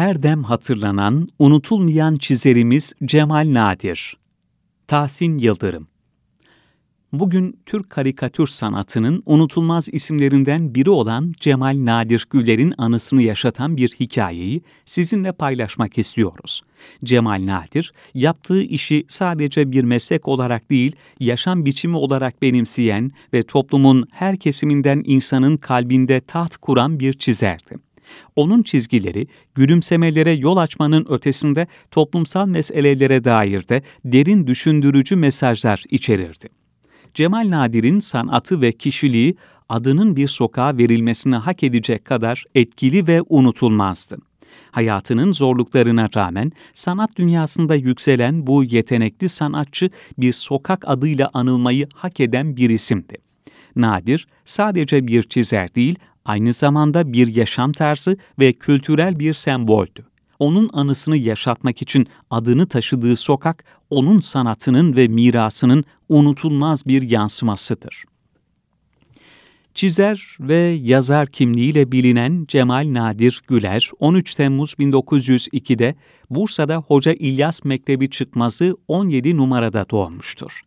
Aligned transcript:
her 0.00 0.22
dem 0.22 0.44
hatırlanan, 0.44 1.28
unutulmayan 1.38 2.16
çizerimiz 2.16 2.92
Cemal 3.04 3.54
Nadir. 3.54 4.16
Tahsin 4.88 5.38
Yıldırım 5.38 5.88
Bugün 7.12 7.60
Türk 7.66 7.90
karikatür 7.90 8.46
sanatının 8.46 9.22
unutulmaz 9.26 9.88
isimlerinden 9.92 10.74
biri 10.74 10.90
olan 10.90 11.32
Cemal 11.40 11.76
Nadir 11.78 12.26
Güler'in 12.30 12.74
anısını 12.78 13.22
yaşatan 13.22 13.76
bir 13.76 13.88
hikayeyi 14.00 14.62
sizinle 14.84 15.32
paylaşmak 15.32 15.98
istiyoruz. 15.98 16.62
Cemal 17.04 17.46
Nadir, 17.46 17.92
yaptığı 18.14 18.62
işi 18.62 19.04
sadece 19.08 19.72
bir 19.72 19.84
meslek 19.84 20.28
olarak 20.28 20.70
değil, 20.70 20.96
yaşam 21.20 21.64
biçimi 21.64 21.96
olarak 21.96 22.42
benimseyen 22.42 23.10
ve 23.34 23.42
toplumun 23.42 24.06
her 24.10 24.36
kesiminden 24.36 25.02
insanın 25.04 25.56
kalbinde 25.56 26.20
taht 26.20 26.56
kuran 26.56 27.00
bir 27.00 27.12
çizerdi. 27.12 27.89
Onun 28.36 28.62
çizgileri 28.62 29.26
gülümsemelere 29.54 30.32
yol 30.32 30.56
açmanın 30.56 31.06
ötesinde 31.08 31.66
toplumsal 31.90 32.48
meselelere 32.48 33.24
dair 33.24 33.68
de 33.68 33.82
derin 34.04 34.46
düşündürücü 34.46 35.16
mesajlar 35.16 35.84
içerirdi. 35.90 36.48
Cemal 37.14 37.50
Nadir'in 37.50 37.98
sanatı 37.98 38.60
ve 38.60 38.72
kişiliği 38.72 39.36
adının 39.68 40.16
bir 40.16 40.28
sokağa 40.28 40.76
verilmesini 40.76 41.36
hak 41.36 41.62
edecek 41.62 42.04
kadar 42.04 42.44
etkili 42.54 43.06
ve 43.06 43.22
unutulmazdı. 43.28 44.18
Hayatının 44.70 45.32
zorluklarına 45.32 46.08
rağmen 46.16 46.52
sanat 46.72 47.16
dünyasında 47.16 47.74
yükselen 47.74 48.46
bu 48.46 48.64
yetenekli 48.64 49.28
sanatçı 49.28 49.90
bir 50.18 50.32
sokak 50.32 50.88
adıyla 50.88 51.30
anılmayı 51.34 51.88
hak 51.94 52.20
eden 52.20 52.56
bir 52.56 52.70
isimdi. 52.70 53.14
Nadir 53.76 54.26
sadece 54.44 55.06
bir 55.06 55.22
çizer 55.22 55.74
değil, 55.74 55.98
aynı 56.30 56.52
zamanda 56.52 57.12
bir 57.12 57.34
yaşam 57.34 57.72
tarzı 57.72 58.16
ve 58.38 58.52
kültürel 58.52 59.18
bir 59.18 59.34
semboldü. 59.34 60.06
Onun 60.38 60.70
anısını 60.72 61.16
yaşatmak 61.16 61.82
için 61.82 62.06
adını 62.30 62.66
taşıdığı 62.68 63.16
sokak, 63.16 63.64
onun 63.90 64.20
sanatının 64.20 64.96
ve 64.96 65.08
mirasının 65.08 65.84
unutulmaz 66.08 66.86
bir 66.86 67.02
yansımasıdır. 67.02 68.04
Çizer 69.74 70.36
ve 70.40 70.56
yazar 70.82 71.26
kimliğiyle 71.26 71.92
bilinen 71.92 72.44
Cemal 72.48 72.86
Nadir 72.94 73.42
Güler, 73.48 73.90
13 74.00 74.34
Temmuz 74.34 74.72
1902'de 74.72 75.94
Bursa'da 76.30 76.76
Hoca 76.76 77.12
İlyas 77.12 77.64
Mektebi 77.64 78.10
çıkmazı 78.10 78.76
17 78.88 79.36
numarada 79.36 79.90
doğmuştur. 79.90 80.60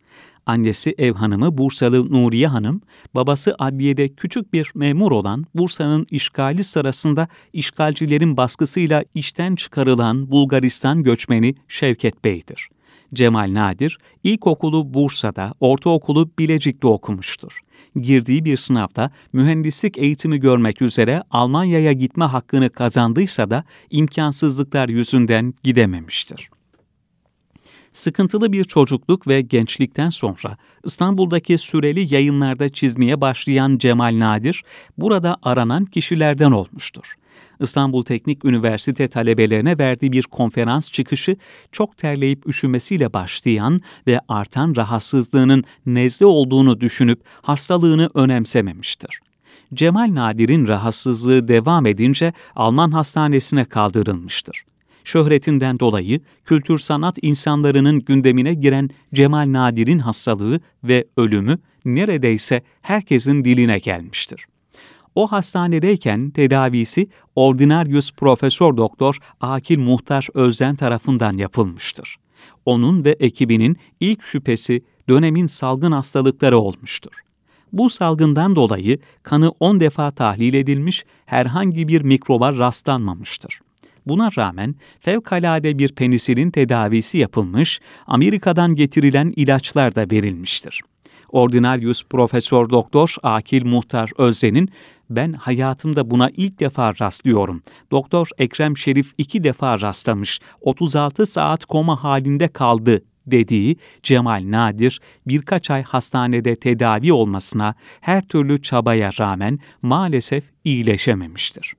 Annesi 0.46 0.94
ev 0.98 1.14
hanımı 1.14 1.58
Bursalı 1.58 2.12
Nuriye 2.12 2.46
Hanım, 2.46 2.80
babası 3.14 3.54
adliyede 3.58 4.08
küçük 4.08 4.52
bir 4.52 4.72
memur 4.74 5.12
olan 5.12 5.46
Bursa'nın 5.54 6.06
işgali 6.10 6.64
sırasında 6.64 7.28
işgalcilerin 7.52 8.36
baskısıyla 8.36 9.04
işten 9.14 9.54
çıkarılan 9.54 10.30
Bulgaristan 10.30 11.02
göçmeni 11.02 11.54
Şevket 11.68 12.24
Bey'dir. 12.24 12.68
Cemal 13.14 13.54
Nadir, 13.54 13.98
ilkokulu 14.24 14.94
Bursa'da, 14.94 15.52
ortaokulu 15.60 16.30
Bilecik'te 16.38 16.86
okumuştur. 16.86 17.60
Girdiği 17.96 18.44
bir 18.44 18.56
sınavda 18.56 19.10
mühendislik 19.32 19.98
eğitimi 19.98 20.40
görmek 20.40 20.82
üzere 20.82 21.22
Almanya'ya 21.30 21.92
gitme 21.92 22.24
hakkını 22.24 22.70
kazandıysa 22.70 23.50
da 23.50 23.64
imkansızlıklar 23.90 24.88
yüzünden 24.88 25.54
gidememiştir. 25.62 26.48
Sıkıntılı 27.94 28.52
bir 28.52 28.64
çocukluk 28.64 29.28
ve 29.28 29.40
gençlikten 29.40 30.10
sonra 30.10 30.56
İstanbul'daki 30.84 31.58
süreli 31.58 32.14
yayınlarda 32.14 32.68
çizmeye 32.68 33.20
başlayan 33.20 33.78
Cemal 33.78 34.18
Nadir, 34.18 34.64
burada 34.98 35.36
aranan 35.42 35.84
kişilerden 35.84 36.50
olmuştur. 36.50 37.14
İstanbul 37.60 38.02
Teknik 38.02 38.44
Üniversite 38.44 39.08
talebelerine 39.08 39.78
verdiği 39.78 40.12
bir 40.12 40.22
konferans 40.22 40.90
çıkışı 40.90 41.36
çok 41.72 41.96
terleyip 41.96 42.46
üşümesiyle 42.46 43.12
başlayan 43.12 43.80
ve 44.06 44.20
artan 44.28 44.76
rahatsızlığının 44.76 45.64
nezle 45.86 46.26
olduğunu 46.26 46.80
düşünüp 46.80 47.20
hastalığını 47.42 48.10
önemsememiştir. 48.14 49.20
Cemal 49.74 50.14
Nadir'in 50.14 50.66
rahatsızlığı 50.66 51.48
devam 51.48 51.86
edince 51.86 52.32
Alman 52.56 52.90
hastanesine 52.90 53.64
kaldırılmıştır 53.64 54.64
şöhretinden 55.04 55.78
dolayı 55.80 56.20
kültür 56.44 56.78
sanat 56.78 57.18
insanlarının 57.22 58.00
gündemine 58.00 58.54
giren 58.54 58.90
Cemal 59.14 59.52
Nadir'in 59.52 59.98
hastalığı 59.98 60.60
ve 60.84 61.04
ölümü 61.16 61.58
neredeyse 61.84 62.62
herkesin 62.82 63.44
diline 63.44 63.78
gelmiştir. 63.78 64.46
O 65.14 65.26
hastanedeyken 65.26 66.30
tedavisi 66.30 67.08
Ordinarius 67.34 68.12
Profesör 68.12 68.76
Doktor 68.76 69.18
Akil 69.40 69.78
Muhtar 69.78 70.28
Özden 70.34 70.76
tarafından 70.76 71.32
yapılmıştır. 71.32 72.16
Onun 72.64 73.04
ve 73.04 73.16
ekibinin 73.20 73.76
ilk 74.00 74.22
şüphesi 74.22 74.82
dönemin 75.08 75.46
salgın 75.46 75.92
hastalıkları 75.92 76.58
olmuştur. 76.58 77.12
Bu 77.72 77.90
salgından 77.90 78.56
dolayı 78.56 78.98
kanı 79.22 79.50
10 79.60 79.80
defa 79.80 80.10
tahlil 80.10 80.54
edilmiş, 80.54 81.04
herhangi 81.26 81.88
bir 81.88 82.02
mikroba 82.02 82.54
rastlanmamıştır. 82.54 83.60
Buna 84.06 84.30
rağmen 84.38 84.74
fevkalade 85.00 85.78
bir 85.78 85.88
penisilin 85.92 86.50
tedavisi 86.50 87.18
yapılmış, 87.18 87.80
Amerika'dan 88.06 88.74
getirilen 88.74 89.32
ilaçlar 89.36 89.94
da 89.94 90.10
verilmiştir. 90.10 90.80
Ordinarius 91.28 92.04
Profesör 92.04 92.70
Doktor 92.70 93.14
Akil 93.22 93.66
Muhtar 93.66 94.10
Özden'in 94.18 94.68
ben 95.10 95.32
hayatımda 95.32 96.10
buna 96.10 96.30
ilk 96.36 96.60
defa 96.60 96.92
rastlıyorum. 97.00 97.62
Doktor 97.90 98.28
Ekrem 98.38 98.76
Şerif 98.76 99.12
iki 99.18 99.44
defa 99.44 99.80
rastlamış. 99.80 100.40
36 100.60 101.26
saat 101.26 101.64
koma 101.64 102.04
halinde 102.04 102.48
kaldı 102.48 103.02
dediği 103.26 103.76
Cemal 104.02 104.42
Nadir 104.46 105.00
birkaç 105.26 105.70
ay 105.70 105.82
hastanede 105.82 106.56
tedavi 106.56 107.12
olmasına 107.12 107.74
her 108.00 108.22
türlü 108.22 108.62
çabaya 108.62 109.10
rağmen 109.18 109.58
maalesef 109.82 110.44
iyileşememiştir 110.64 111.74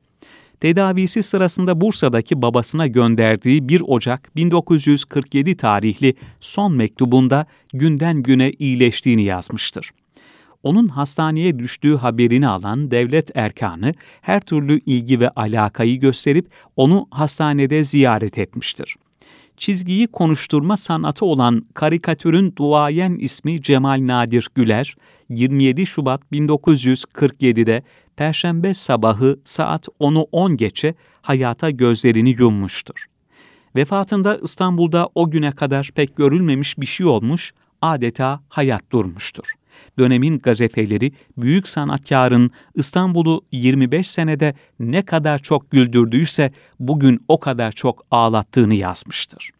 tedavisi 0.59 1.23
sırasında 1.23 1.81
Bursa'daki 1.81 2.41
babasına 2.41 2.87
gönderdiği 2.87 3.69
1 3.69 3.81
Ocak 3.85 4.35
1947 4.35 5.57
tarihli 5.57 6.13
son 6.39 6.73
mektubunda 6.73 7.45
günden 7.73 8.23
güne 8.23 8.51
iyileştiğini 8.51 9.23
yazmıştır. 9.23 9.91
Onun 10.63 10.87
hastaneye 10.87 11.59
düştüğü 11.59 11.95
haberini 11.95 12.47
alan 12.47 12.91
devlet 12.91 13.31
erkanı 13.37 13.93
her 14.21 14.41
türlü 14.41 14.79
ilgi 14.79 15.19
ve 15.19 15.29
alakayı 15.29 15.99
gösterip 15.99 16.47
onu 16.75 17.07
hastanede 17.11 17.83
ziyaret 17.83 18.37
etmiştir 18.37 18.95
çizgiyi 19.57 20.07
konuşturma 20.07 20.77
sanatı 20.77 21.25
olan 21.25 21.65
karikatürün 21.73 22.53
duayen 22.55 23.17
ismi 23.19 23.61
Cemal 23.61 24.07
Nadir 24.07 24.49
Güler, 24.55 24.95
27 25.29 25.85
Şubat 25.85 26.21
1947'de 26.31 27.83
Perşembe 28.15 28.73
sabahı 28.73 29.39
saat 29.43 29.87
10'u 29.99 30.27
10 30.31 30.57
geçe 30.57 30.95
hayata 31.21 31.69
gözlerini 31.69 32.29
yummuştur. 32.39 33.05
Vefatında 33.75 34.37
İstanbul'da 34.37 35.09
o 35.15 35.31
güne 35.31 35.51
kadar 35.51 35.91
pek 35.95 36.15
görülmemiş 36.15 36.79
bir 36.79 36.85
şey 36.85 37.05
olmuş, 37.05 37.53
adeta 37.81 38.39
hayat 38.49 38.91
durmuştur. 38.91 39.53
Dönemin 39.99 40.39
gazeteleri 40.39 41.11
büyük 41.37 41.67
sanatkarın 41.67 42.51
İstanbul'u 42.75 43.45
25 43.51 44.07
senede 44.07 44.53
ne 44.79 45.01
kadar 45.01 45.39
çok 45.39 45.71
güldürdüyse 45.71 46.51
bugün 46.79 47.19
o 47.27 47.39
kadar 47.39 47.71
çok 47.71 48.05
ağlattığını 48.11 48.75
yazmıştır. 48.75 49.51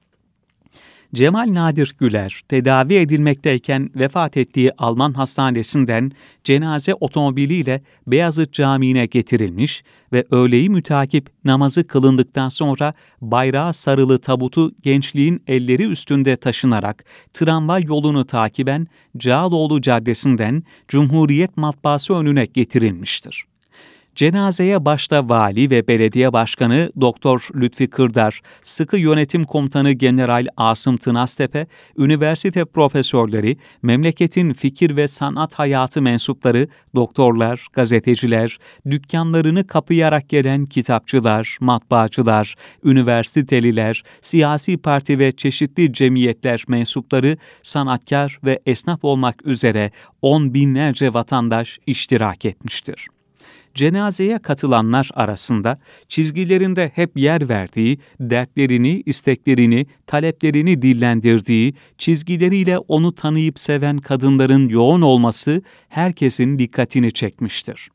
Cemal 1.16 1.54
Nadir 1.54 1.96
Güler, 2.00 2.42
tedavi 2.48 2.96
edilmekteyken 2.96 3.90
vefat 3.96 4.38
ettiği 4.38 4.72
Alman 4.78 5.14
hastanesinden 5.14 6.12
cenaze 6.44 6.94
otomobiliyle 6.94 7.82
Beyazıt 8.08 8.54
Camii'ne 8.54 9.06
getirilmiş 9.06 9.84
ve 10.14 10.26
öğleyi 10.32 10.70
mütakip 10.70 11.30
namazı 11.46 11.88
kılındıktan 11.88 12.50
sonra 12.50 12.94
bayrağı 13.22 13.74
sarılı 13.74 14.18
tabutu 14.18 14.72
gençliğin 14.84 15.40
elleri 15.48 15.84
üstünde 15.84 16.36
taşınarak 16.36 17.06
tramvay 17.34 17.84
yolunu 17.84 18.26
takiben 18.26 18.88
Cağaloğlu 19.18 19.82
Caddesi'nden 19.82 20.64
Cumhuriyet 20.88 21.58
Matbaası 21.58 22.14
önüne 22.14 22.46
getirilmiştir. 22.46 23.46
Cenazeye 24.16 24.86
başta 24.86 25.30
vali 25.30 25.70
ve 25.70 25.88
belediye 25.88 26.34
başkanı 26.34 26.92
Doktor 27.02 27.48
Lütfi 27.56 27.90
Kırdar, 27.90 28.42
sıkı 28.64 28.98
yönetim 28.98 29.44
komutanı 29.44 29.92
General 29.92 30.48
Asım 30.58 30.98
Tınastepe, 30.98 31.68
üniversite 31.98 32.66
profesörleri, 32.66 33.58
memleketin 33.82 34.54
fikir 34.54 34.96
ve 34.96 35.08
sanat 35.08 35.54
hayatı 35.54 36.02
mensupları, 36.02 36.68
doktorlar, 36.96 37.68
gazeteciler, 37.74 38.58
dükkanlarını 38.90 39.68
kapıyarak 39.68 40.30
gelen 40.30 40.66
kitapçılar, 40.66 41.58
matbaacılar, 41.62 42.56
üniversiteliler, 42.84 44.04
siyasi 44.22 44.78
parti 44.78 45.20
ve 45.20 45.32
çeşitli 45.32 45.94
cemiyetler 45.94 46.64
mensupları, 46.68 47.38
sanatkar 47.64 48.40
ve 48.44 48.60
esnaf 48.66 49.04
olmak 49.04 49.48
üzere 49.48 49.92
on 50.22 50.54
binlerce 50.54 51.14
vatandaş 51.14 51.80
iştirak 51.88 52.46
etmiştir. 52.46 53.08
Cenazeye 53.76 54.40
katılanlar 54.40 55.10
arasında 55.14 55.80
çizgilerinde 56.10 56.92
hep 56.96 57.18
yer 57.18 57.50
verdiği, 57.50 58.00
dertlerini, 58.20 59.04
isteklerini, 59.06 59.86
taleplerini 60.08 60.82
dillendirdiği, 60.82 61.74
çizgileriyle 61.98 62.78
onu 62.78 63.12
tanıyıp 63.16 63.60
seven 63.60 63.98
kadınların 63.98 64.70
yoğun 64.70 65.02
olması 65.02 65.62
herkesin 65.90 66.60
dikkatini 66.60 67.12
çekmiştir 67.12 67.90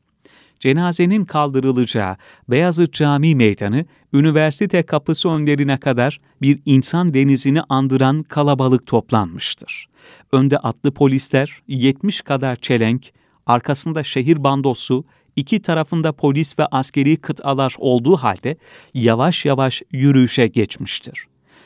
cenazenin 0.61 1.25
kaldırılacağı 1.25 2.17
Beyazıt 2.49 2.93
Cami 2.93 3.35
Meydanı, 3.35 3.85
üniversite 4.13 4.83
kapısı 4.83 5.29
önlerine 5.29 5.77
kadar 5.77 6.19
bir 6.41 6.59
insan 6.65 7.13
denizini 7.13 7.61
andıran 7.69 8.23
kalabalık 8.23 8.87
toplanmıştır. 8.87 9.87
Önde 10.31 10.57
atlı 10.57 10.91
polisler, 10.91 11.61
70 11.67 12.21
kadar 12.21 12.55
çelenk, 12.55 13.11
arkasında 13.45 14.03
şehir 14.03 14.43
bandosu, 14.43 15.05
iki 15.35 15.61
tarafında 15.61 16.11
polis 16.11 16.59
ve 16.59 16.65
askeri 16.65 17.17
kıtalar 17.17 17.75
olduğu 17.77 18.17
halde 18.17 18.57
yavaş 18.93 19.45
yavaş 19.45 19.81
yürüyüşe 19.91 20.47
geçmiştir. 20.47 21.25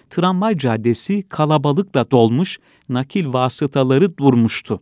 Tramvay 0.09 0.57
caddesi 0.57 1.23
kalabalıkla 1.29 2.11
dolmuş, 2.11 2.59
nakil 2.89 3.33
vasıtaları 3.33 4.17
durmuştu. 4.17 4.81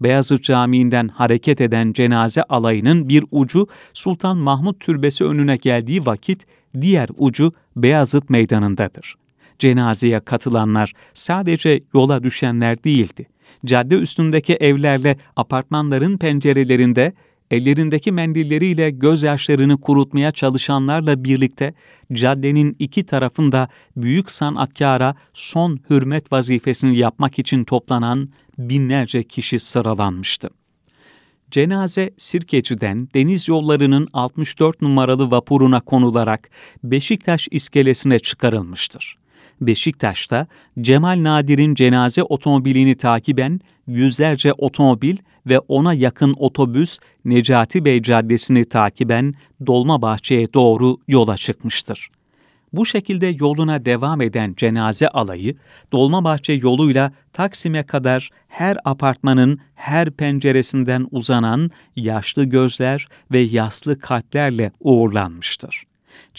Beyazıt 0.00 0.44
Camii'nden 0.44 1.08
hareket 1.08 1.60
eden 1.60 1.92
cenaze 1.92 2.42
alayının 2.42 3.08
bir 3.08 3.24
ucu 3.30 3.66
Sultan 3.94 4.36
Mahmut 4.36 4.80
Türbesi 4.80 5.24
önüne 5.24 5.56
geldiği 5.56 6.06
vakit 6.06 6.46
diğer 6.80 7.08
ucu 7.16 7.52
Beyazıt 7.76 8.30
Meydanı'ndadır. 8.30 9.14
Cenazeye 9.58 10.20
katılanlar 10.20 10.92
sadece 11.14 11.82
yola 11.94 12.22
düşenler 12.22 12.84
değildi. 12.84 13.26
Cadde 13.64 13.94
üstündeki 13.94 14.54
evlerle 14.54 15.16
apartmanların 15.36 16.18
pencerelerinde 16.18 17.12
ellerindeki 17.50 18.12
mendilleriyle 18.12 18.90
gözyaşlarını 18.90 19.80
kurutmaya 19.80 20.32
çalışanlarla 20.32 21.24
birlikte 21.24 21.74
caddenin 22.12 22.76
iki 22.78 23.06
tarafında 23.06 23.68
büyük 23.96 24.30
sanatkara 24.30 25.14
son 25.34 25.80
hürmet 25.90 26.32
vazifesini 26.32 26.96
yapmak 26.96 27.38
için 27.38 27.64
toplanan 27.64 28.28
binlerce 28.58 29.22
kişi 29.22 29.60
sıralanmıştı. 29.60 30.50
Cenaze 31.50 32.10
Sirkeci'den 32.16 33.08
deniz 33.14 33.48
yollarının 33.48 34.08
64 34.12 34.82
numaralı 34.82 35.30
vapuruna 35.30 35.80
konularak 35.80 36.50
Beşiktaş 36.84 37.48
iskelesine 37.50 38.18
çıkarılmıştır. 38.18 39.19
Beşiktaş'ta 39.60 40.46
Cemal 40.80 41.22
Nadir'in 41.22 41.74
cenaze 41.74 42.22
otomobilini 42.22 42.94
takiben 42.94 43.60
yüzlerce 43.86 44.52
otomobil 44.52 45.16
ve 45.46 45.58
ona 45.58 45.94
yakın 45.94 46.34
otobüs 46.38 46.98
Necati 47.24 47.84
Bey 47.84 48.02
Caddesi'ni 48.02 48.64
takiben 48.64 49.34
Dolmabahçe'ye 49.66 50.52
doğru 50.54 50.96
yola 51.08 51.36
çıkmıştır. 51.36 52.10
Bu 52.72 52.86
şekilde 52.86 53.26
yoluna 53.26 53.84
devam 53.84 54.20
eden 54.20 54.54
cenaze 54.56 55.08
alayı, 55.08 55.56
Dolmabahçe 55.92 56.52
yoluyla 56.52 57.12
Taksim'e 57.32 57.82
kadar 57.82 58.30
her 58.48 58.76
apartmanın 58.84 59.58
her 59.74 60.10
penceresinden 60.10 61.06
uzanan 61.10 61.70
yaşlı 61.96 62.44
gözler 62.44 63.08
ve 63.32 63.38
yaslı 63.38 63.98
kalplerle 63.98 64.72
uğurlanmıştır. 64.80 65.89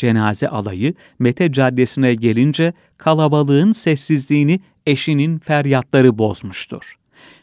Cenaze 0.01 0.47
alayı 0.47 0.93
Mete 1.19 1.51
Caddesi'ne 1.51 2.15
gelince 2.15 2.73
kalabalığın 2.97 3.71
sessizliğini 3.71 4.59
eşinin 4.85 5.39
feryatları 5.39 6.17
bozmuştur. 6.17 6.95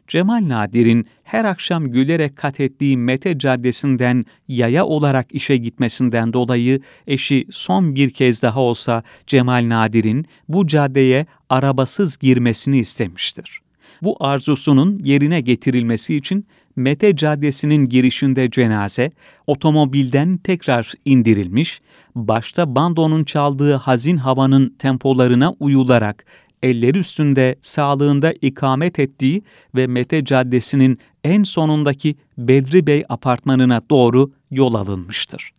Cemal 0.08 0.48
Nadir'in 0.48 1.06
her 1.24 1.44
akşam 1.44 1.88
gülerek 1.88 2.36
kat 2.36 2.60
ettiği 2.60 2.96
Mete 2.96 3.38
Caddesi'nden 3.38 4.24
yaya 4.48 4.86
olarak 4.86 5.34
işe 5.34 5.56
gitmesinden 5.56 6.32
dolayı 6.32 6.80
eşi 7.06 7.46
son 7.50 7.94
bir 7.94 8.10
kez 8.10 8.42
daha 8.42 8.60
olsa 8.60 9.02
Cemal 9.26 9.68
Nadir'in 9.68 10.26
bu 10.48 10.66
caddeye 10.66 11.26
arabasız 11.48 12.16
girmesini 12.16 12.78
istemiştir. 12.78 13.60
Bu 14.02 14.16
arzusunun 14.20 14.98
yerine 15.04 15.40
getirilmesi 15.40 16.16
için 16.16 16.46
Mete 16.76 17.16
Caddesi'nin 17.16 17.84
girişinde 17.84 18.50
cenaze, 18.50 19.10
otomobilden 19.46 20.36
tekrar 20.36 20.92
indirilmiş, 21.04 21.80
başta 22.14 22.74
bandonun 22.74 23.24
çaldığı 23.24 23.74
hazin 23.74 24.16
havanın 24.16 24.74
tempolarına 24.78 25.54
uyularak 25.60 26.24
eller 26.62 26.94
üstünde 26.94 27.56
sağlığında 27.62 28.34
ikamet 28.42 28.98
ettiği 28.98 29.42
ve 29.74 29.86
Mete 29.86 30.24
Caddesi'nin 30.24 30.98
en 31.24 31.42
sonundaki 31.42 32.16
Bedri 32.38 32.86
Bey 32.86 33.04
apartmanına 33.08 33.82
doğru 33.90 34.30
yol 34.50 34.74
alınmıştır. 34.74 35.50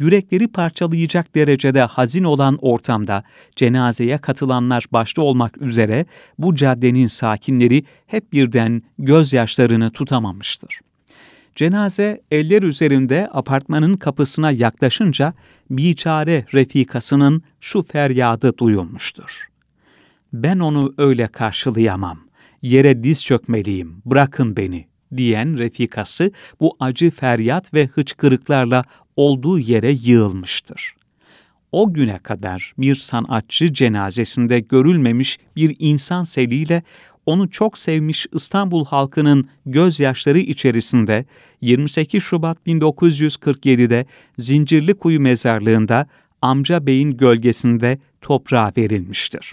Yürekleri 0.00 0.48
parçalayacak 0.48 1.34
derecede 1.34 1.80
hazin 1.80 2.24
olan 2.24 2.58
ortamda 2.62 3.22
cenazeye 3.56 4.18
katılanlar 4.18 4.84
başta 4.92 5.22
olmak 5.22 5.62
üzere 5.62 6.06
bu 6.38 6.54
caddenin 6.54 7.06
sakinleri 7.06 7.84
hep 8.06 8.32
birden 8.32 8.82
gözyaşlarını 8.98 9.90
tutamamıştır. 9.90 10.80
Cenaze 11.54 12.20
eller 12.30 12.62
üzerinde 12.62 13.28
apartmanın 13.32 13.94
kapısına 13.96 14.50
yaklaşınca 14.50 15.34
biçare 15.70 16.46
refikasının 16.54 17.42
şu 17.60 17.82
feryadı 17.82 18.58
duyulmuştur. 18.58 19.46
Ben 20.32 20.58
onu 20.58 20.94
öyle 20.98 21.26
karşılayamam. 21.26 22.20
Yere 22.62 23.02
diz 23.02 23.24
çökmeliyim, 23.24 24.02
bırakın 24.06 24.56
beni 24.56 24.89
diyen 25.16 25.58
refikası 25.58 26.32
bu 26.60 26.76
acı 26.80 27.10
feryat 27.10 27.74
ve 27.74 27.86
hıçkırıklarla 27.86 28.84
olduğu 29.16 29.58
yere 29.58 29.90
yığılmıştır. 29.90 30.94
O 31.72 31.92
güne 31.92 32.18
kadar 32.18 32.72
bir 32.78 32.94
sanatçı 32.94 33.72
cenazesinde 33.72 34.60
görülmemiş 34.60 35.38
bir 35.56 35.76
insan 35.78 36.22
seliyle 36.22 36.82
onu 37.26 37.50
çok 37.50 37.78
sevmiş 37.78 38.26
İstanbul 38.32 38.84
halkının 38.84 39.48
gözyaşları 39.66 40.38
içerisinde 40.38 41.24
28 41.60 42.22
Şubat 42.22 42.58
1947'de 42.66 44.06
Zincirli 44.38 44.94
Kuyu 44.94 45.20
mezarlığında 45.20 46.06
amca 46.42 46.86
beyin 46.86 47.10
gölgesinde 47.10 47.98
toprağa 48.20 48.72
verilmiştir 48.76 49.52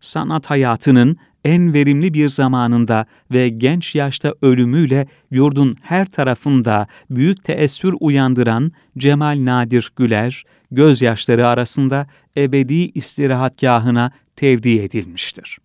sanat 0.00 0.50
hayatının 0.50 1.16
en 1.48 1.74
verimli 1.74 2.14
bir 2.14 2.28
zamanında 2.28 3.06
ve 3.30 3.48
genç 3.48 3.94
yaşta 3.94 4.34
ölümüyle 4.42 5.06
yurdun 5.30 5.76
her 5.82 6.06
tarafında 6.06 6.86
büyük 7.10 7.44
teessür 7.44 7.94
uyandıran 8.00 8.72
Cemal 8.98 9.44
Nadir 9.44 9.92
Güler, 9.96 10.44
gözyaşları 10.70 11.46
arasında 11.46 12.06
ebedi 12.36 12.74
istirahatgahına 12.74 14.10
tevdi 14.36 14.78
edilmiştir. 14.78 15.58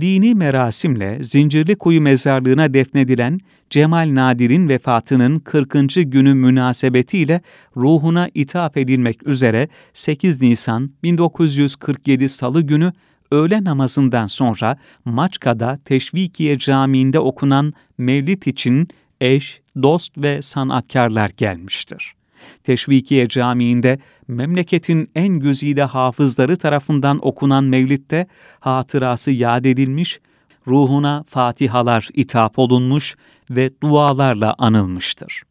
Dini 0.00 0.34
merasimle 0.34 1.18
Zincirli 1.22 1.76
Kuyu 1.76 2.00
Mezarlığı'na 2.00 2.74
defnedilen 2.74 3.40
Cemal 3.70 4.14
Nadir'in 4.14 4.68
vefatının 4.68 5.38
40. 5.38 5.72
günü 5.94 6.34
münasebetiyle 6.34 7.40
ruhuna 7.76 8.28
ithaf 8.34 8.76
edilmek 8.76 9.26
üzere 9.26 9.68
8 9.94 10.42
Nisan 10.42 10.90
1947 11.02 12.28
Salı 12.28 12.62
günü 12.62 12.92
öğle 13.34 13.64
namazından 13.64 14.26
sonra 14.26 14.76
Maçka'da 15.04 15.78
Teşvikiye 15.84 16.58
Camii'nde 16.58 17.18
okunan 17.18 17.72
mevlit 17.98 18.46
için 18.46 18.88
eş, 19.20 19.60
dost 19.82 20.18
ve 20.18 20.42
sanatkarlar 20.42 21.30
gelmiştir. 21.36 22.14
Teşvikiye 22.64 23.28
Camii'nde 23.28 23.98
memleketin 24.28 25.06
en 25.14 25.28
güzide 25.28 25.82
hafızları 25.82 26.56
tarafından 26.56 27.26
okunan 27.26 27.64
mevlitte 27.64 28.26
hatırası 28.60 29.30
yad 29.30 29.64
edilmiş, 29.64 30.20
ruhuna 30.66 31.24
fatihalar 31.28 32.08
itap 32.14 32.58
olunmuş 32.58 33.16
ve 33.50 33.70
dualarla 33.82 34.54
anılmıştır. 34.58 35.42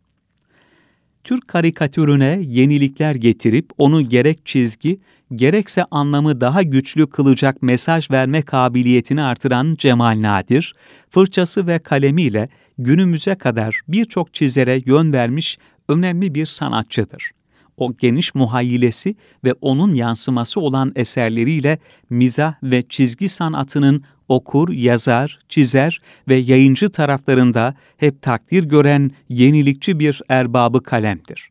Türk 1.23 1.47
karikatürüne 1.47 2.39
yenilikler 2.43 3.15
getirip 3.15 3.69
onu 3.77 4.09
gerek 4.09 4.45
çizgi, 4.45 4.97
gerekse 5.35 5.83
anlamı 5.91 6.41
daha 6.41 6.63
güçlü 6.63 7.09
kılacak 7.09 7.61
mesaj 7.61 8.11
verme 8.11 8.41
kabiliyetini 8.41 9.23
artıran 9.23 9.75
Cemal 9.77 10.21
Nadir, 10.21 10.75
fırçası 11.09 11.67
ve 11.67 11.79
kalemiyle 11.79 12.49
günümüze 12.77 13.35
kadar 13.35 13.79
birçok 13.87 14.33
çizere 14.33 14.81
yön 14.85 15.13
vermiş 15.13 15.57
önemli 15.89 16.35
bir 16.35 16.45
sanatçıdır. 16.45 17.31
O 17.77 17.97
geniş 17.97 18.35
muhayyilesi 18.35 19.15
ve 19.43 19.53
onun 19.61 19.93
yansıması 19.93 20.59
olan 20.59 20.91
eserleriyle 20.95 21.79
mizah 22.09 22.53
ve 22.63 22.83
çizgi 22.89 23.29
sanatının 23.29 24.03
okur, 24.27 24.69
yazar, 24.69 25.39
çizer 25.49 26.01
ve 26.27 26.35
yayıncı 26.35 26.89
taraflarında 26.89 27.75
hep 27.97 28.21
takdir 28.21 28.63
gören 28.63 29.11
yenilikçi 29.29 29.99
bir 29.99 30.21
erbabı 30.29 30.83
kalemdir. 30.83 31.49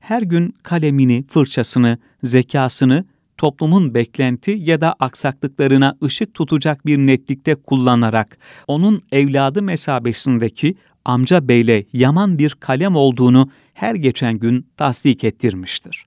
Her 0.00 0.22
gün 0.22 0.54
kalemini, 0.62 1.24
fırçasını, 1.28 1.98
zekasını 2.22 3.04
toplumun 3.38 3.94
beklenti 3.94 4.50
ya 4.60 4.80
da 4.80 4.94
aksaklıklarına 5.00 5.96
ışık 6.04 6.34
tutacak 6.34 6.86
bir 6.86 6.98
netlikte 6.98 7.54
kullanarak 7.54 8.38
onun 8.66 9.02
evladı 9.12 9.62
mesabesindeki 9.62 10.74
amca 11.04 11.48
beyle 11.48 11.84
yaman 11.92 12.38
bir 12.38 12.50
kalem 12.50 12.96
olduğunu 12.96 13.50
her 13.74 13.94
geçen 13.94 14.38
gün 14.38 14.66
tasdik 14.76 15.24
ettirmiştir. 15.24 16.06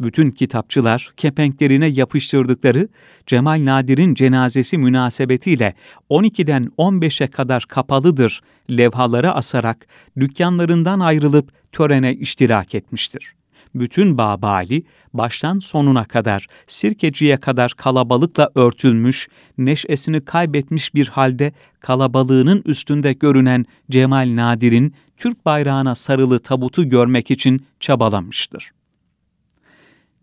Bütün 0.00 0.30
kitapçılar 0.30 1.12
kepenklerine 1.16 1.86
yapıştırdıkları 1.86 2.88
Cemal 3.26 3.64
Nadir'in 3.64 4.14
cenazesi 4.14 4.78
münasebetiyle 4.78 5.74
12'den 6.10 6.68
15'e 6.78 7.26
kadar 7.26 7.64
kapalıdır 7.68 8.40
levhaları 8.70 9.32
asarak 9.32 9.86
dükkanlarından 10.20 11.00
ayrılıp 11.00 11.52
törene 11.72 12.14
iştirak 12.14 12.74
etmiştir 12.74 13.34
bütün 13.74 14.18
Babali 14.18 14.82
baştan 15.12 15.58
sonuna 15.58 16.04
kadar 16.04 16.46
Sirkeci'ye 16.66 17.36
kadar 17.36 17.72
kalabalıkla 17.72 18.50
örtülmüş, 18.54 19.28
neşesini 19.58 20.20
kaybetmiş 20.20 20.94
bir 20.94 21.08
halde 21.08 21.52
kalabalığının 21.80 22.62
üstünde 22.66 23.12
görünen 23.12 23.64
Cemal 23.90 24.36
Nadir'in 24.36 24.94
Türk 25.16 25.44
bayrağına 25.44 25.94
sarılı 25.94 26.38
tabutu 26.38 26.88
görmek 26.88 27.30
için 27.30 27.66
çabalamıştır. 27.80 28.70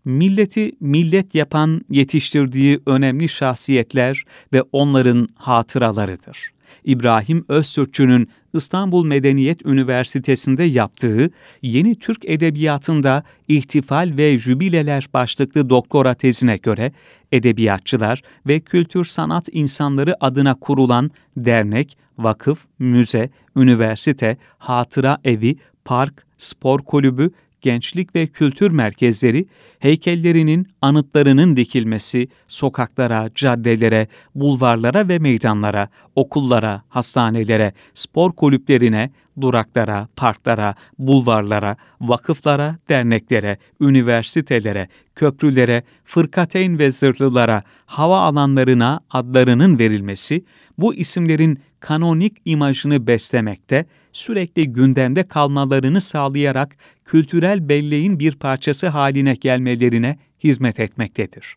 Milleti 0.04 0.72
millet 0.80 1.34
yapan 1.34 1.82
yetiştirdiği 1.90 2.80
önemli 2.86 3.28
şahsiyetler 3.28 4.24
ve 4.52 4.62
onların 4.72 5.28
hatıralarıdır. 5.34 6.51
İbrahim 6.84 7.44
Öztürkçü'nün 7.48 8.28
İstanbul 8.54 9.06
Medeniyet 9.06 9.66
Üniversitesi'nde 9.66 10.62
yaptığı 10.62 11.30
Yeni 11.62 11.94
Türk 11.94 12.24
Edebiyatı'nda 12.24 13.22
İhtifal 13.48 14.12
ve 14.16 14.38
Jübileler 14.38 15.08
başlıklı 15.14 15.70
doktora 15.70 16.14
tezine 16.14 16.56
göre 16.56 16.92
edebiyatçılar 17.32 18.22
ve 18.46 18.60
kültür 18.60 19.04
sanat 19.04 19.48
insanları 19.52 20.16
adına 20.24 20.54
kurulan 20.54 21.10
dernek, 21.36 21.96
vakıf, 22.18 22.64
müze, 22.78 23.30
üniversite, 23.56 24.36
hatıra 24.58 25.18
evi, 25.24 25.56
park, 25.84 26.26
spor 26.38 26.80
kulübü, 26.80 27.30
gençlik 27.62 28.14
ve 28.14 28.26
kültür 28.26 28.70
merkezleri, 28.70 29.46
heykellerinin, 29.78 30.66
anıtlarının 30.80 31.56
dikilmesi, 31.56 32.28
sokaklara, 32.48 33.30
caddelere, 33.34 34.06
bulvarlara 34.34 35.08
ve 35.08 35.18
meydanlara, 35.18 35.88
okullara, 36.16 36.82
hastanelere, 36.88 37.72
spor 37.94 38.32
kulüplerine, 38.32 39.10
duraklara, 39.40 40.08
parklara, 40.16 40.74
bulvarlara, 40.98 41.76
vakıflara, 42.00 42.76
derneklere, 42.88 43.58
üniversitelere, 43.80 44.88
köprülere, 45.14 45.82
fırkateyn 46.04 46.78
ve 46.78 46.90
zırhlılara, 46.90 47.62
hava 47.86 48.20
alanlarına 48.20 49.00
adlarının 49.10 49.78
verilmesi, 49.78 50.44
bu 50.78 50.94
isimlerin 50.94 51.60
kanonik 51.82 52.36
imajını 52.44 53.06
beslemekte, 53.06 53.86
sürekli 54.12 54.72
gündemde 54.72 55.28
kalmalarını 55.28 56.00
sağlayarak 56.00 56.76
kültürel 57.04 57.68
belleğin 57.68 58.18
bir 58.18 58.34
parçası 58.34 58.88
haline 58.88 59.34
gelmelerine 59.34 60.18
hizmet 60.44 60.80
etmektedir. 60.80 61.56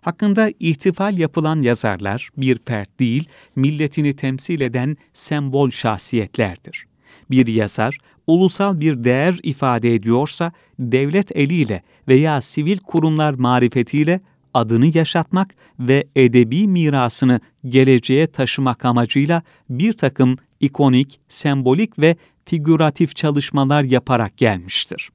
Hakkında 0.00 0.50
ihtifal 0.60 1.18
yapılan 1.18 1.62
yazarlar 1.62 2.30
bir 2.36 2.58
fert 2.66 3.00
değil, 3.00 3.28
milletini 3.56 4.16
temsil 4.16 4.60
eden 4.60 4.96
sembol 5.12 5.70
şahsiyetlerdir. 5.70 6.86
Bir 7.30 7.46
yazar, 7.46 7.98
ulusal 8.26 8.80
bir 8.80 9.04
değer 9.04 9.40
ifade 9.42 9.94
ediyorsa, 9.94 10.52
devlet 10.78 11.36
eliyle 11.36 11.82
veya 12.08 12.40
sivil 12.40 12.78
kurumlar 12.78 13.34
marifetiyle 13.34 14.20
adını 14.56 14.98
yaşatmak 14.98 15.54
ve 15.78 16.04
edebi 16.16 16.68
mirasını 16.68 17.40
geleceğe 17.68 18.26
taşımak 18.26 18.84
amacıyla 18.84 19.42
bir 19.70 19.92
takım 19.92 20.36
ikonik, 20.60 21.20
sembolik 21.28 21.98
ve 21.98 22.16
figüratif 22.44 23.16
çalışmalar 23.16 23.82
yaparak 23.82 24.36
gelmiştir. 24.36 25.10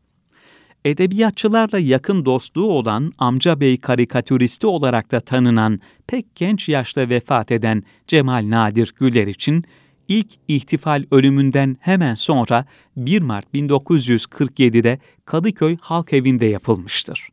Edebiyatçılarla 0.86 1.79
yakın 1.79 2.25
dostluğu 2.25 2.71
olan 2.71 3.13
Amca 3.17 3.60
Bey 3.60 3.77
karikatüristi 3.77 4.67
olarak 4.67 5.12
da 5.12 5.19
tanınan 5.19 5.79
pek 6.07 6.36
genç 6.36 6.69
yaşta 6.69 7.10
vefat 7.10 7.51
eden 7.51 7.83
Cemal 8.07 8.50
Nadir 8.50 8.93
Güler 9.00 9.27
için 9.27 9.63
ilk 10.07 10.27
ihtifal 10.48 11.05
ölümünden 11.12 11.77
hemen 11.79 12.15
sonra 12.15 12.65
1 12.98 13.21
Mart 13.21 13.45
1947'de 13.53 15.00
Kadıköy 15.25 15.77
Halk 15.81 16.13
Evi'nde 16.13 16.45
yapılmıştır. 16.45 17.29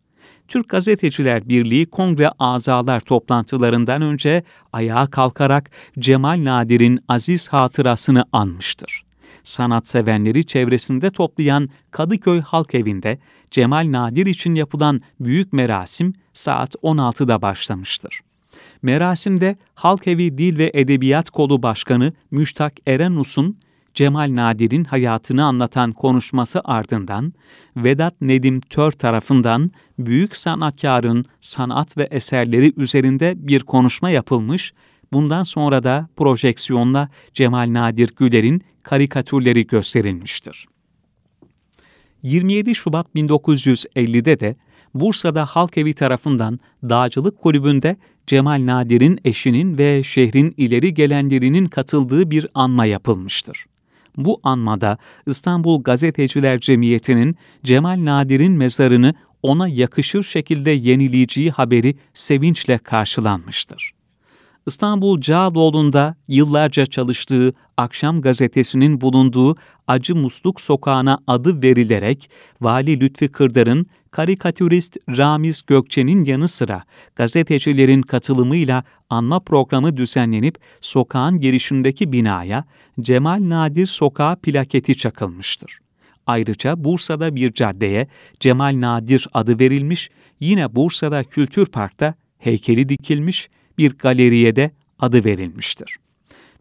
Türk 0.49 0.69
Gazeteciler 0.69 1.49
Birliği 1.49 1.87
kongre 1.87 2.31
azalar 2.39 3.01
toplantılarından 3.01 4.03
önce 4.03 4.43
ayağa 4.73 5.07
kalkarak 5.07 5.71
Cemal 5.99 6.45
Nadir'in 6.45 7.01
aziz 7.09 7.49
hatırasını 7.49 8.25
anmıştır. 8.33 9.03
Sanatsevenleri 9.45 10.47
çevresinde 10.47 11.11
toplayan 11.11 11.69
Kadıköy 11.91 12.41
Halk 12.41 12.75
Evi'nde 12.75 13.19
Cemal 13.51 13.93
Nadir 13.93 14.27
için 14.27 14.55
yapılan 14.55 15.01
büyük 15.21 15.53
merasim 15.53 16.13
saat 16.33 16.75
16'da 16.75 17.43
başlamıştır. 17.43 18.21
Merasimde 18.83 19.57
Halk 19.75 20.07
Evi 20.07 20.39
Dil 20.39 20.59
ve 20.59 20.71
Edebiyat 20.75 21.31
Kolu 21.31 21.63
Başkanı 21.63 22.13
Müştak 22.31 22.73
Erenus'un 22.87 23.59
Cemal 23.99 24.37
Nadir'in 24.37 24.85
hayatını 24.85 25.45
anlatan 25.45 25.93
konuşması 25.93 26.61
ardından 26.65 27.33
Vedat 27.77 28.21
Nedim 28.21 28.61
Tör 28.61 28.93
tarafından 28.93 29.71
büyük 29.99 30.37
sanatkarın 30.37 31.25
sanat 31.41 31.97
ve 31.97 32.09
eserleri 32.11 32.73
üzerinde 32.77 33.35
bir 33.37 33.61
konuşma 33.61 34.11
yapılmış, 34.11 34.73
bundan 35.13 35.43
sonra 35.43 35.85
da 35.85 36.09
projeksiyonla 36.17 37.09
Cemal 37.35 37.73
Nadir 37.73 38.11
Güler'in 38.17 38.63
karikatürleri 38.83 39.67
gösterilmiştir. 39.67 40.67
27 42.23 42.75
Şubat 42.75 43.07
1950'de 43.17 44.41
de 44.41 44.57
Bursa'da 44.95 45.47
Halk 45.47 45.79
Evi 45.79 45.95
tarafından 45.95 46.61
Dağcılık 46.83 47.39
Kulübü'nde 47.39 47.97
Cemal 48.27 48.67
Nadir'in 48.67 49.21
eşinin 49.25 49.79
ve 49.79 50.03
şehrin 50.03 50.55
ileri 50.57 50.95
gelenlerinin 50.95 51.67
katıldığı 51.67 52.31
bir 52.31 52.47
anma 52.55 52.87
yapılmıştır. 52.87 53.65
Bu 54.19 54.41
anmada 54.43 54.99
İstanbul 55.27 55.83
Gazeteciler 55.83 56.61
Cemiyeti'nin 56.61 57.37
Cemal 57.65 58.05
Nadir'in 58.05 58.53
mezarını 58.53 59.15
ona 59.43 59.69
yakışır 59.69 60.23
şekilde 60.23 60.71
yenileyeceği 60.71 61.51
haberi 61.51 61.95
sevinçle 62.15 62.79
karşılanmıştır. 62.79 63.93
İstanbul 64.67 65.21
Cağaloğlu'nda 65.21 66.17
yıllarca 66.29 66.87
çalıştığı 66.87 67.53
Akşam 67.77 68.21
Gazetesi'nin 68.21 69.01
bulunduğu 69.01 69.57
Acı 69.87 70.15
Musluk 70.15 70.61
Sokağı'na 70.61 71.19
adı 71.27 71.63
verilerek 71.63 72.31
Vali 72.61 73.01
Lütfi 73.01 73.29
Kırdar'ın 73.29 73.87
karikatürist 74.11 74.97
Ramiz 75.09 75.63
Gökçe'nin 75.67 76.25
yanı 76.25 76.49
sıra 76.49 76.85
gazetecilerin 77.17 78.03
katılımıyla 78.03 78.85
anma 79.11 79.41
programı 79.41 79.97
düzenlenip 79.97 80.59
sokağın 80.81 81.41
girişindeki 81.41 82.13
binaya 82.13 82.65
Cemal 83.01 83.49
Nadir 83.49 83.87
Sokağı 83.87 84.37
plaketi 84.37 84.97
çakılmıştır. 84.97 85.79
Ayrıca 86.27 86.85
Bursa'da 86.85 87.35
bir 87.35 87.53
caddeye 87.53 88.09
Cemal 88.41 88.81
Nadir 88.81 89.29
adı 89.33 89.59
verilmiş, 89.59 90.11
yine 90.41 90.75
Bursa'da 90.75 91.25
Kültür 91.25 91.67
Park'ta 91.67 92.15
heykeli 92.39 92.89
dikilmiş, 92.89 93.49
bir 93.79 93.99
galeriye 93.99 94.57
de 94.57 94.71
adı 94.99 95.25
verilmiştir. 95.25 95.99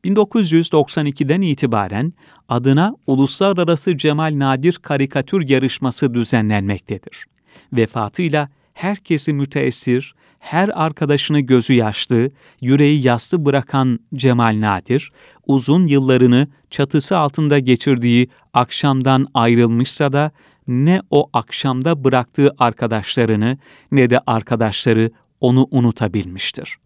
1992'den 0.06 1.42
itibaren 1.42 2.14
adına 2.50 2.96
Uluslararası 3.08 3.98
Cemal 3.98 4.40
Nadir 4.40 4.74
Karikatür 4.74 5.50
Yarışması 5.50 6.14
düzenlenmektedir. 6.14 7.26
Vefatıyla 7.74 8.50
herkesi 8.74 9.34
müteessir, 9.34 10.16
her 10.40 10.70
arkadaşını 10.74 11.40
gözü 11.40 11.74
yaşlı, 11.74 12.32
yüreği 12.62 13.02
yastı 13.02 13.46
bırakan 13.46 14.00
Cemal 14.16 14.62
Nadir, 14.62 15.12
uzun 15.48 15.88
yıllarını 15.88 16.48
çatısı 16.72 17.18
altında 17.18 17.60
geçirdiği 17.60 18.30
akşamdan 18.54 19.28
ayrılmışsa 19.34 20.14
da 20.14 20.32
ne 20.68 21.02
o 21.10 21.30
akşamda 21.34 22.04
bıraktığı 22.04 22.56
arkadaşlarını 22.60 23.58
ne 23.92 24.10
de 24.10 24.20
arkadaşları 24.28 25.12
onu 25.42 25.68
unutabilmiştir 25.72 26.78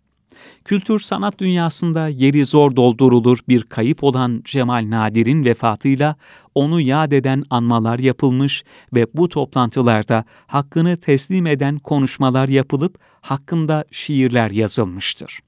kültür 0.65 1.00
sanat 1.00 1.39
dünyasında 1.39 2.08
yeri 2.08 2.46
zor 2.46 2.75
doldurulur 2.75 3.39
bir 3.48 3.63
kayıp 3.63 4.03
olan 4.03 4.41
Cemal 4.46 4.89
Nadir'in 4.89 5.46
vefatıyla 5.46 6.15
onu 6.56 6.82
yad 6.82 7.12
eden 7.12 7.44
anmalar 7.50 8.00
yapılmış 8.00 8.63
ve 8.94 9.08
bu 9.13 9.30
toplantılarda 9.30 10.25
hakkını 10.48 10.98
teslim 10.98 11.48
eden 11.48 11.77
konuşmalar 11.77 12.50
yapılıp 12.50 13.00
hakkında 13.22 13.86
şiirler 13.91 14.51
yazılmıştır. 14.51 15.39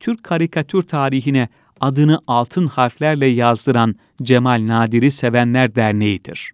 Türk 0.00 0.24
karikatür 0.24 0.82
tarihine 0.82 1.48
adını 1.80 2.20
altın 2.26 2.66
harflerle 2.66 3.26
yazdıran 3.26 3.94
Cemal 4.22 4.66
Nadir'i 4.66 5.10
Sevenler 5.10 5.74
Derneği'dir. 5.74 6.52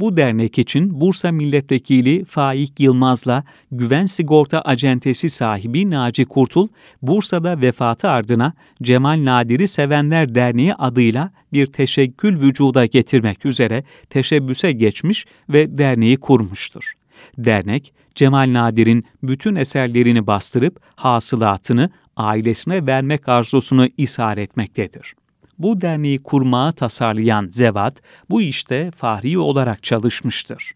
Bu 0.00 0.16
dernek 0.16 0.58
için 0.58 1.00
Bursa 1.00 1.32
Milletvekili 1.32 2.24
Faik 2.24 2.80
Yılmaz'la 2.80 3.44
Güven 3.72 4.06
Sigorta 4.06 4.60
Acentesi 4.60 5.30
sahibi 5.30 5.90
Naci 5.90 6.24
Kurtul, 6.24 6.68
Bursa'da 7.02 7.60
vefatı 7.60 8.08
ardına 8.08 8.52
Cemal 8.82 9.24
Nadir'i 9.24 9.68
Sevenler 9.68 10.34
Derneği 10.34 10.74
adıyla 10.74 11.30
bir 11.52 11.66
teşekkül 11.66 12.40
vücuda 12.40 12.86
getirmek 12.86 13.46
üzere 13.46 13.84
teşebbüse 14.10 14.72
geçmiş 14.72 15.26
ve 15.48 15.78
derneği 15.78 16.16
kurmuştur. 16.16 16.92
Dernek, 17.38 17.92
Cemal 18.14 18.52
Nadir'in 18.52 19.04
bütün 19.22 19.54
eserlerini 19.54 20.26
bastırıp 20.26 20.80
hasılatını 20.96 21.90
ailesine 22.16 22.86
vermek 22.86 23.28
arzusunu 23.28 23.88
ishar 23.96 24.38
etmektedir. 24.38 25.14
Bu 25.58 25.80
derneği 25.80 26.22
kurmağı 26.22 26.72
tasarlayan 26.72 27.48
Zevat, 27.50 28.02
bu 28.30 28.42
işte 28.42 28.90
fahri 28.90 29.38
olarak 29.38 29.82
çalışmıştır. 29.82 30.72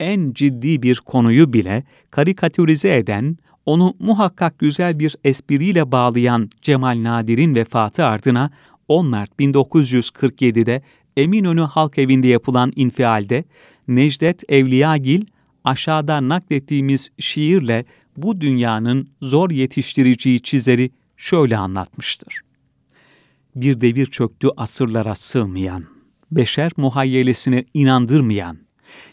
En 0.00 0.32
ciddi 0.32 0.82
bir 0.82 0.96
konuyu 0.96 1.52
bile 1.52 1.84
karikatürize 2.10 2.96
eden, 2.96 3.36
onu 3.66 3.94
muhakkak 3.98 4.58
güzel 4.58 4.98
bir 4.98 5.16
espriyle 5.24 5.92
bağlayan 5.92 6.50
Cemal 6.62 7.02
Nadir'in 7.02 7.54
vefatı 7.54 8.04
ardına 8.04 8.50
10 8.88 9.06
Mart 9.06 9.30
1947'de 9.40 10.82
Eminönü 11.16 11.60
Halk 11.60 11.98
Evi'nde 11.98 12.28
yapılan 12.28 12.72
infialde 12.76 13.44
Necdet 13.88 14.42
Evliyagil 14.48 15.24
aşağıda 15.64 16.28
naklettiğimiz 16.28 17.08
şiirle 17.18 17.84
bu 18.16 18.40
dünyanın 18.40 19.08
zor 19.22 19.50
yetiştiriciyi 19.50 20.42
çizeri 20.42 20.90
şöyle 21.16 21.56
anlatmıştır. 21.56 22.47
Bir 23.58 23.80
devir 23.80 24.06
çöktü 24.06 24.48
asırlara 24.56 25.14
sığmayan, 25.14 25.84
beşer 26.30 26.72
muhayyelesine 26.76 27.64
inandırmayan, 27.74 28.58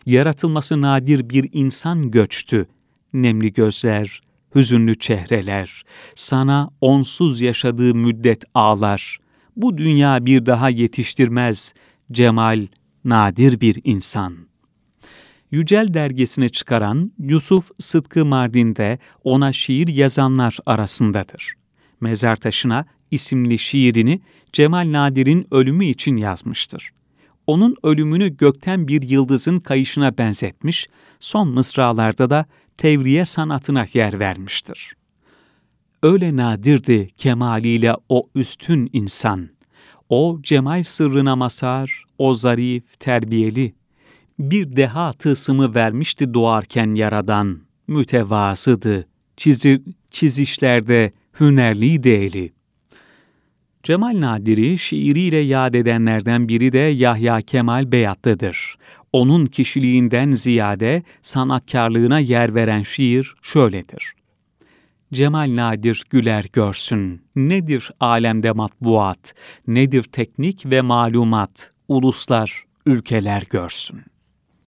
yaratılması 0.06 0.82
nadir 0.82 1.30
bir 1.30 1.50
insan 1.54 2.12
göçtü, 2.12 2.68
nemli 3.14 3.54
gözler, 3.54 4.22
hüzünlü 4.56 5.00
çehreler, 5.00 5.84
sana 6.16 6.70
onsuz 6.82 7.42
yaşadığı 7.42 7.96
müddet 7.96 8.44
ağlar, 8.54 9.18
bu 9.56 9.78
dünya 9.78 10.25
bir 10.25 10.46
daha 10.46 10.70
yetiştirmez, 10.70 11.74
cemal, 12.12 12.68
nadir 13.06 13.62
bir 13.62 13.82
insan.'' 13.84 14.48
Yücel 15.52 15.94
dergisini 15.94 16.50
çıkaran 16.50 17.12
Yusuf 17.20 17.72
Sıtkı 17.80 18.25
Mardin 18.25 18.75
de 18.75 19.00
ona 19.24 19.54
şiir 19.54 19.88
yazanlar 19.88 20.58
arasındadır. 20.66 21.54
Mezar 22.02 22.36
Taşına 22.36 22.86
isimli 23.12 23.57
şiirini 23.57 24.21
Cemal 24.53 24.91
Nadir'in 24.91 25.47
ölümü 25.51 25.85
için 25.85 26.17
yazmıştır. 26.17 26.91
Onun 27.47 27.75
ölümünü 27.83 28.38
gökten 28.38 28.88
bir 28.88 29.01
yıldızın 29.01 29.59
kayışına 29.59 30.17
benzetmiş, 30.17 30.88
son 31.19 31.47
mısralarda 31.47 32.29
da 32.29 32.45
tevriye 32.77 33.25
sanatına 33.25 33.85
yer 33.93 34.19
vermiştir. 34.19 34.95
Öyle 36.03 36.35
nadirdi 36.35 37.07
kemaliyle 37.17 37.93
o 38.09 38.29
üstün 38.35 38.89
insan. 38.93 39.50
O 40.09 40.39
cemal 40.43 40.83
sırrına 40.83 41.35
masar, 41.35 42.03
o 42.17 42.33
zarif, 42.33 43.00
terbiyeli, 43.00 43.74
bir 44.39 44.75
deha 44.75 45.13
tılsımı 45.13 45.75
vermişti 45.75 46.33
doğarken 46.33 46.95
yaradan, 46.95 47.59
mütevazıdı, 47.88 49.07
çizi, 49.38 49.83
çizişlerde 50.12 51.12
hünerliydi 51.39 52.09
eli. 52.09 52.54
Cemal 53.86 54.22
Nadir'i 54.22 54.77
şiiriyle 54.77 55.38
yad 55.38 55.74
edenlerden 55.74 56.48
biri 56.48 56.74
de 56.74 56.77
Yahya 56.77 57.42
Kemal 57.42 57.92
Beyatlı'dır. 57.92 58.75
Onun 59.13 59.46
kişiliğinden 59.46 60.32
ziyade 60.32 61.04
sanatkarlığına 61.22 62.20
yer 62.20 62.56
veren 62.56 62.84
şiir 62.84 63.36
şöyledir. 63.42 64.13
Cemal 65.13 65.56
Nadir 65.56 66.04
güler 66.10 66.46
görsün, 66.54 67.22
nedir 67.36 67.92
alemde 68.00 68.51
matbuat, 68.51 69.34
nedir 69.68 70.04
teknik 70.04 70.65
ve 70.65 70.82
malumat, 70.82 71.72
uluslar, 71.88 72.63
ülkeler 72.86 73.44
görsün. 73.50 74.01